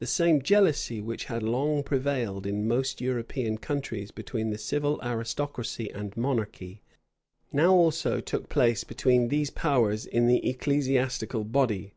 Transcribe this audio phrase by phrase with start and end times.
[0.00, 5.88] The same jealousy which had long prevailed in most European countries, between the civil aristocracy
[5.92, 6.82] and monarchy,
[7.52, 11.94] now also took place between these powers in the ecclesiastical body.